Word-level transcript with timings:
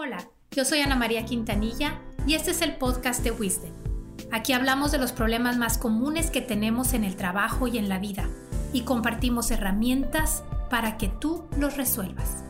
Hola, 0.00 0.30
yo 0.52 0.64
soy 0.64 0.78
Ana 0.78 0.94
María 0.94 1.24
Quintanilla 1.24 1.98
y 2.24 2.34
este 2.34 2.52
es 2.52 2.62
el 2.62 2.76
podcast 2.76 3.24
de 3.24 3.32
Wisdom. 3.32 3.72
Aquí 4.30 4.52
hablamos 4.52 4.92
de 4.92 4.98
los 4.98 5.10
problemas 5.10 5.56
más 5.56 5.76
comunes 5.76 6.30
que 6.30 6.40
tenemos 6.40 6.94
en 6.94 7.02
el 7.02 7.16
trabajo 7.16 7.66
y 7.66 7.78
en 7.78 7.88
la 7.88 7.98
vida 7.98 8.28
y 8.72 8.82
compartimos 8.82 9.50
herramientas 9.50 10.44
para 10.70 10.98
que 10.98 11.08
tú 11.08 11.48
los 11.58 11.76
resuelvas. 11.76 12.44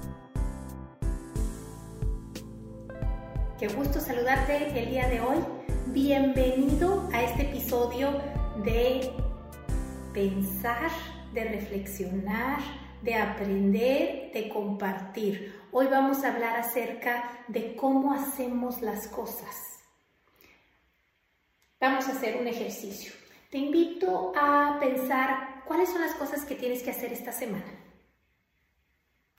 Qué 3.58 3.68
gusto 3.68 3.98
saludarte 3.98 4.78
el 4.78 4.90
día 4.90 5.08
de 5.08 5.22
hoy. 5.22 5.38
Bienvenido 5.86 7.08
a 7.14 7.22
este 7.22 7.44
episodio 7.44 8.10
de 8.62 9.10
pensar, 10.12 10.90
de 11.32 11.44
reflexionar, 11.44 12.58
de 13.00 13.14
aprender, 13.14 14.32
de 14.34 14.50
compartir. 14.52 15.57
Hoy 15.70 15.86
vamos 15.86 16.24
a 16.24 16.32
hablar 16.32 16.56
acerca 16.56 17.44
de 17.48 17.76
cómo 17.76 18.14
hacemos 18.14 18.80
las 18.80 19.06
cosas. 19.08 19.54
Vamos 21.78 22.08
a 22.08 22.12
hacer 22.12 22.40
un 22.40 22.46
ejercicio. 22.46 23.12
Te 23.50 23.58
invito 23.58 24.32
a 24.34 24.78
pensar 24.80 25.62
cuáles 25.66 25.90
son 25.90 26.00
las 26.00 26.14
cosas 26.14 26.44
que 26.44 26.54
tienes 26.54 26.82
que 26.82 26.90
hacer 26.90 27.12
esta 27.12 27.32
semana. 27.32 27.66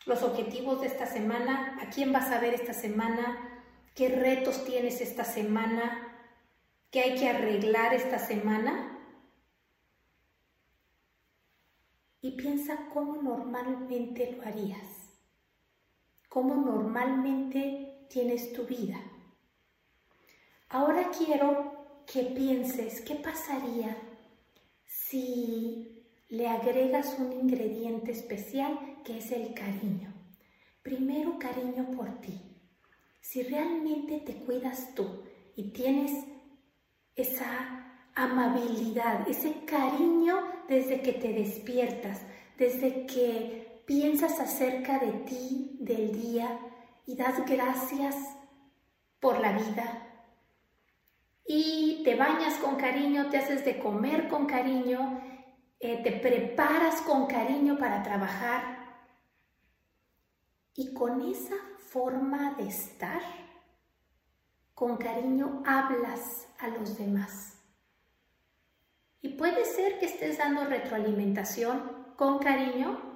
Los 0.05 0.21
objetivos 0.21 0.81
de 0.81 0.88
esta 0.88 1.07
semana, 1.07 1.77
a 1.81 1.90
quién 1.90 2.13
vas 2.13 2.32
a 2.32 2.40
ver 2.40 2.54
esta 2.54 2.73
semana, 2.73 3.63
qué 3.96 4.09
retos 4.09 4.63
tienes 4.66 5.02
esta 5.02 5.23
semana, 5.23 6.16
qué 6.91 7.02
hay 7.02 7.16
que 7.20 7.30
arreglar 7.30 7.93
esta 7.93 8.20
semana 8.20 8.99
y 12.21 12.32
piensa 12.32 12.90
cómo 12.93 13.21
normalmente 13.21 14.32
lo 14.32 14.43
harías, 14.43 14.98
cómo 16.30 16.56
normalmente 16.56 18.06
tienes 18.10 18.54
tu 18.54 18.66
vida. 18.66 19.00
Ahora 20.70 21.10
quiero 21.10 22.04
que 22.05 22.24
pienses 22.24 23.02
qué 23.02 23.16
pasaría 23.16 23.98
si 24.86 26.05
le 26.30 26.48
agregas 26.48 27.18
un 27.20 27.34
ingrediente 27.34 28.12
especial 28.12 29.02
que 29.04 29.18
es 29.18 29.32
el 29.32 29.54
cariño. 29.54 30.13
Primero 30.84 31.40
cariño 31.40 31.90
por 31.91 32.21
ti. 32.21 32.40
Si 33.20 33.43
realmente 33.43 34.20
te 34.20 34.36
cuidas 34.36 34.93
tú 34.96 35.24
y 35.55 35.71
tienes 35.71 36.12
esa 37.16 38.04
amabilidad, 38.16 39.27
ese 39.27 39.66
cariño 39.66 40.38
desde 40.68 41.02
que 41.02 41.14
te 41.14 41.34
despiertas, 41.34 42.21
desde 42.58 43.05
que 43.05 43.68
piensas 43.90 44.40
acerca 44.40 44.99
de 44.99 45.12
ti, 45.26 45.76
del 45.79 46.12
día 46.12 46.59
y 47.07 47.15
das 47.15 47.43
gracias 47.48 48.15
por 49.20 49.40
la 49.40 49.54
vida. 49.54 50.05
Y 51.43 52.04
te 52.04 52.13
bañas 52.15 52.54
con 52.59 52.76
cariño, 52.76 53.31
te 53.31 53.40
haces 53.40 53.65
de 53.65 53.79
comer 53.79 54.27
con 54.27 54.46
cariño, 54.46 55.20
eh, 55.79 56.04
te 56.04 56.12
preparas 56.12 57.01
con 57.01 57.26
cariño 57.26 57.79
para 57.79 58.04
trabajar. 58.04 58.77
Y 60.76 60.93
con 60.93 61.24
esa 61.24 61.55
forma 61.79 62.53
de 62.59 62.68
estar, 62.68 63.24
con 64.75 64.97
cariño 64.97 65.63
hablas 65.66 66.47
a 66.59 66.68
los 66.68 66.96
demás. 66.96 67.57
Y 69.24 69.29
puede 69.29 69.66
ser 69.66 69.97
que 69.97 70.06
estés 70.06 70.38
dando 70.38 70.63
retroalimentación 70.66 72.13
con 72.16 72.38
cariño, 72.38 73.09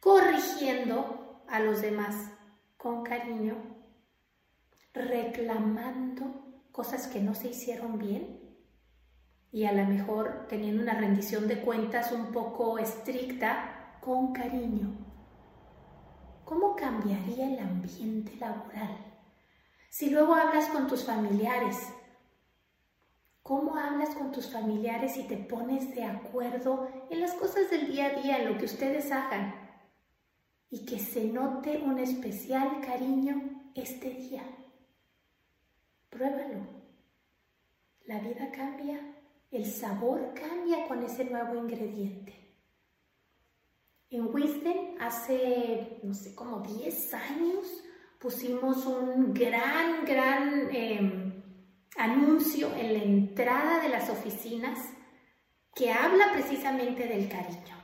corrigiendo 0.00 1.44
a 1.48 1.60
los 1.60 1.82
demás 1.82 2.16
con 2.76 3.04
cariño, 3.04 3.56
reclamando 4.92 6.64
cosas 6.72 7.06
que 7.06 7.20
no 7.20 7.34
se 7.34 7.48
hicieron 7.48 7.98
bien 7.98 8.40
y 9.52 9.64
a 9.64 9.72
lo 9.72 9.84
mejor 9.84 10.46
teniendo 10.48 10.82
una 10.82 10.94
rendición 10.94 11.46
de 11.46 11.60
cuentas 11.60 12.12
un 12.12 12.32
poco 12.32 12.78
estricta 12.78 13.98
con 14.00 14.32
cariño. 14.32 14.96
¿Cómo 16.44 16.74
cambiaría 16.74 17.46
el 17.46 17.58
ambiente 17.58 18.36
laboral? 18.36 18.96
Si 19.88 20.10
luego 20.10 20.34
hablas 20.34 20.68
con 20.68 20.86
tus 20.86 21.04
familiares 21.04 21.76
¿Cómo 23.50 23.74
hablas 23.76 24.10
con 24.10 24.30
tus 24.30 24.48
familiares 24.48 25.16
y 25.16 25.24
te 25.24 25.36
pones 25.36 25.92
de 25.96 26.04
acuerdo 26.04 26.88
en 27.10 27.20
las 27.20 27.32
cosas 27.32 27.68
del 27.68 27.90
día 27.90 28.06
a 28.06 28.20
día, 28.20 28.38
en 28.38 28.52
lo 28.52 28.56
que 28.56 28.66
ustedes 28.66 29.10
hagan? 29.10 29.69
Se 31.12 31.24
note 31.24 31.78
un 31.78 31.98
especial 31.98 32.80
cariño 32.80 33.72
este 33.74 34.10
día. 34.10 34.42
Pruébalo. 36.08 36.66
La 38.06 38.18
vida 38.20 38.50
cambia, 38.52 39.00
el 39.50 39.66
sabor 39.66 40.32
cambia 40.34 40.86
con 40.86 41.02
ese 41.02 41.24
nuevo 41.24 41.56
ingrediente. 41.56 42.34
En 44.10 44.32
Wisdom 44.34 44.96
hace, 45.00 45.98
no 46.02 46.14
sé, 46.14 46.34
como 46.34 46.60
10 46.60 47.14
años 47.14 47.66
pusimos 48.18 48.86
un 48.86 49.32
gran, 49.32 50.04
gran... 50.04 50.68
Em, 50.70 51.30
anuncio 51.96 52.74
en 52.76 52.92
la 52.94 53.02
entrada 53.02 53.82
de 53.82 53.88
las 53.88 54.08
oficinas 54.08 54.78
que 55.74 55.90
habla 55.90 56.32
precisamente 56.32 57.06
del 57.06 57.28
cariño. 57.28 57.76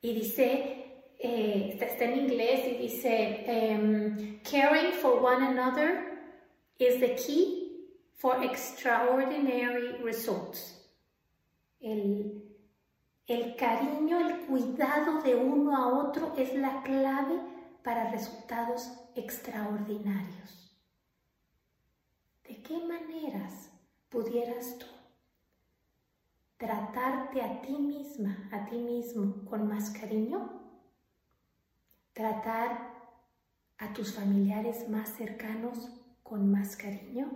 Y 0.00 0.14
dice, 0.14 0.85
eh, 1.26 1.78
está 1.80 2.04
en 2.04 2.18
inglés 2.20 2.60
y 2.66 2.76
dice, 2.76 3.44
em, 3.46 4.40
caring 4.42 4.92
for 4.92 5.20
one 5.22 5.44
another 5.44 6.20
is 6.78 7.00
the 7.00 7.14
key 7.16 7.90
for 8.14 8.42
extraordinary 8.44 10.02
results. 10.02 10.88
El, 11.80 12.42
el 13.26 13.56
cariño, 13.56 14.20
el 14.20 14.46
cuidado 14.46 15.20
de 15.22 15.34
uno 15.34 15.76
a 15.76 15.88
otro 15.88 16.32
es 16.36 16.54
la 16.54 16.82
clave 16.82 17.40
para 17.82 18.10
resultados 18.10 18.90
extraordinarios. 19.14 20.76
¿De 22.46 22.62
qué 22.62 22.78
maneras 22.78 23.70
pudieras 24.08 24.78
tú 24.78 24.86
tratarte 26.56 27.42
a 27.42 27.60
ti 27.60 27.72
misma, 27.72 28.48
a 28.52 28.66
ti 28.66 28.76
mismo 28.76 29.44
con 29.44 29.66
más 29.68 29.90
cariño? 29.90 30.65
Tratar 32.16 32.94
a 33.76 33.92
tus 33.92 34.14
familiares 34.14 34.88
más 34.88 35.10
cercanos 35.16 35.90
con 36.22 36.50
más 36.50 36.76
cariño 36.76 37.30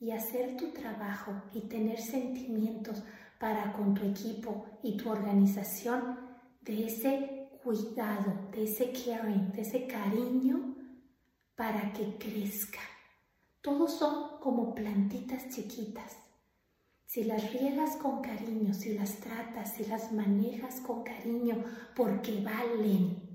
y 0.00 0.10
hacer 0.10 0.56
tu 0.56 0.72
trabajo 0.72 1.32
y 1.52 1.68
tener 1.68 2.00
sentimientos 2.00 3.04
para 3.38 3.74
con 3.74 3.92
tu 3.92 4.06
equipo 4.06 4.64
y 4.82 4.96
tu 4.96 5.10
organización 5.10 6.18
de 6.62 6.86
ese 6.86 7.50
cuidado, 7.62 8.48
de 8.52 8.64
ese 8.64 8.90
caring, 8.92 9.52
de 9.52 9.60
ese 9.60 9.86
cariño 9.86 10.74
para 11.54 11.92
que 11.92 12.16
crezca 12.16 12.80
todos 13.66 13.94
son 13.94 14.38
como 14.38 14.76
plantitas 14.76 15.48
chiquitas. 15.48 16.18
Si 17.04 17.24
las 17.24 17.52
riegas 17.52 17.96
con 17.96 18.22
cariño, 18.22 18.72
si 18.72 18.94
las 18.94 19.16
tratas, 19.16 19.74
si 19.74 19.86
las 19.86 20.12
manejas 20.12 20.80
con 20.82 21.02
cariño, 21.02 21.64
porque 21.96 22.40
valen, 22.42 23.25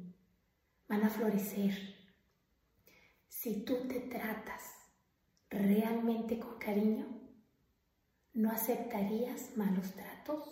van 0.91 1.05
a 1.05 1.09
florecer. 1.09 1.95
Si 3.29 3.63
tú 3.63 3.87
te 3.87 4.01
tratas 4.01 4.61
realmente 5.49 6.37
con 6.37 6.59
cariño, 6.59 7.07
no 8.33 8.51
aceptarías 8.51 9.55
malos 9.55 9.93
tratos, 9.93 10.43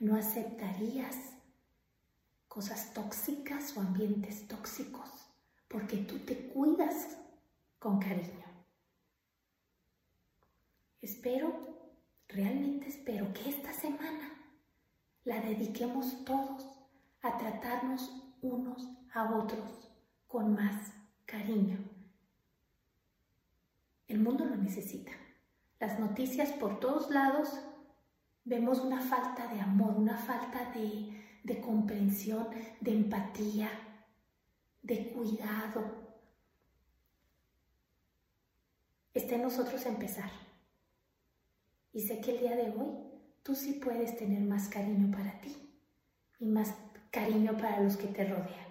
no 0.00 0.16
aceptarías 0.16 1.16
cosas 2.46 2.92
tóxicas 2.92 3.74
o 3.74 3.80
ambientes 3.80 4.46
tóxicos, 4.48 5.08
porque 5.66 5.96
tú 5.96 6.18
te 6.18 6.48
cuidas 6.48 7.16
con 7.78 8.00
cariño. 8.00 8.44
Espero, 11.00 11.94
realmente 12.28 12.88
espero 12.88 13.32
que 13.32 13.48
esta 13.48 13.72
semana 13.72 14.30
la 15.24 15.40
dediquemos 15.40 16.22
todos 16.26 16.66
a 17.22 17.38
tratarnos 17.38 18.27
unos 18.42 18.88
a 19.12 19.34
otros 19.34 19.90
con 20.26 20.54
más 20.54 20.92
cariño. 21.26 21.78
El 24.06 24.20
mundo 24.20 24.44
lo 24.44 24.56
necesita. 24.56 25.12
Las 25.80 25.98
noticias 25.98 26.52
por 26.52 26.80
todos 26.80 27.10
lados 27.10 27.60
vemos 28.44 28.80
una 28.80 29.00
falta 29.00 29.46
de 29.52 29.60
amor, 29.60 29.94
una 29.96 30.16
falta 30.16 30.70
de, 30.72 31.22
de 31.44 31.60
comprensión, 31.60 32.48
de 32.80 32.92
empatía, 32.92 33.70
de 34.82 35.12
cuidado. 35.12 36.08
Está 39.12 39.34
en 39.34 39.42
nosotros 39.42 39.84
empezar. 39.86 40.30
Y 41.92 42.02
sé 42.02 42.20
que 42.20 42.32
el 42.32 42.40
día 42.40 42.56
de 42.56 42.70
hoy 42.70 43.08
tú 43.42 43.54
sí 43.54 43.74
puedes 43.74 44.16
tener 44.16 44.42
más 44.42 44.68
cariño 44.68 45.10
para 45.10 45.40
ti 45.40 45.56
y 46.38 46.46
más 46.46 46.74
cariño 47.10 47.56
para 47.56 47.80
los 47.80 47.96
que 47.96 48.08
te 48.08 48.24
rodean. 48.24 48.68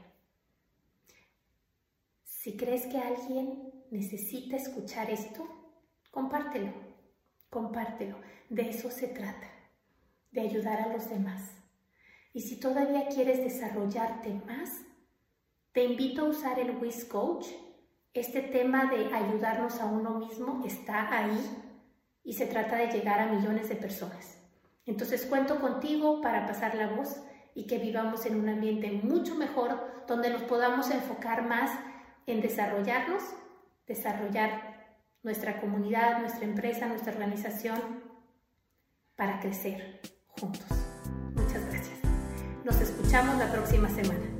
Si 2.23 2.55
crees 2.55 2.85
que 2.85 2.97
alguien 2.97 3.73
necesita 3.91 4.55
escuchar 4.55 5.09
esto, 5.09 5.47
compártelo, 6.11 6.71
compártelo. 7.49 8.17
De 8.49 8.69
eso 8.69 8.89
se 8.89 9.07
trata, 9.07 9.47
de 10.31 10.41
ayudar 10.41 10.81
a 10.81 10.93
los 10.93 11.09
demás. 11.09 11.51
Y 12.33 12.41
si 12.41 12.59
todavía 12.59 13.07
quieres 13.07 13.39
desarrollarte 13.39 14.33
más, 14.45 14.81
te 15.73 15.83
invito 15.83 16.21
a 16.21 16.29
usar 16.29 16.59
el 16.59 16.77
Wiz 16.77 17.05
Coach. 17.05 17.47
Este 18.13 18.41
tema 18.41 18.89
de 18.89 19.13
ayudarnos 19.13 19.79
a 19.81 19.85
uno 19.85 20.19
mismo 20.19 20.63
está 20.65 21.15
ahí 21.15 21.39
y 22.23 22.33
se 22.33 22.45
trata 22.45 22.77
de 22.77 22.91
llegar 22.91 23.19
a 23.19 23.31
millones 23.31 23.69
de 23.69 23.75
personas. 23.75 24.37
Entonces 24.85 25.25
cuento 25.25 25.59
contigo 25.59 26.21
para 26.21 26.47
pasar 26.47 26.75
la 26.75 26.87
voz 26.87 27.21
y 27.57 27.65
que 27.65 27.79
vivamos 27.79 28.27
en 28.27 28.39
un 28.39 28.47
ambiente 28.49 28.91
mucho 28.91 29.33
mejor 29.33 30.05
donde 30.07 30.29
nos 30.29 30.43
podamos 30.43 30.91
enfocar 30.91 31.43
más 31.43 31.71
en 32.27 32.39
desarrollarnos, 32.39 33.23
desarrollar 33.87 34.85
nuestra 35.23 35.59
comunidad, 35.59 36.19
nuestra 36.19 36.45
empresa, 36.45 36.85
nuestra 36.85 37.13
organización 37.13 37.79
para 39.15 39.39
crecer 39.39 40.01
juntos. 40.27 40.67
Muchas 41.33 41.65
gracias. 41.65 41.97
Nos 42.63 42.79
escuchamos 42.79 43.39
la 43.39 43.51
próxima 43.51 43.89
semana. 43.89 44.36